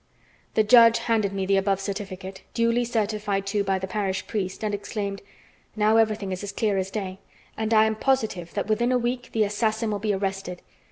The 0.55 0.63
judge 0.63 0.97
handed 0.97 1.31
me 1.31 1.45
the 1.45 1.57
above 1.57 1.79
certificate, 1.79 2.41
duly 2.55 2.85
certified 2.85 3.45
to 3.45 3.63
by 3.63 3.77
the 3.77 3.85
parish 3.85 4.25
priest, 4.25 4.63
and 4.63 4.73
exclaimed: 4.73 5.21
"Now 5.75 5.97
everything 5.97 6.31
is 6.31 6.43
as 6.43 6.51
clear 6.51 6.79
as 6.79 6.89
day, 6.89 7.19
and 7.55 7.71
I 7.71 7.85
am 7.85 7.95
positive 7.95 8.51
that 8.55 8.65
within 8.65 8.91
a 8.91 8.97
week 8.97 9.29
the 9.31 9.43
assassin 9.43 9.91
will 9.91 9.99
be 9.99 10.11
arrested. 10.13 10.63